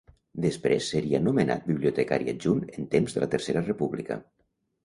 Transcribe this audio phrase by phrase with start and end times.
[0.45, 4.19] Després seria nomenat bibliotecari adjunt en temps de la Tercera República.